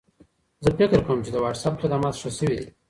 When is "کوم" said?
1.07-1.19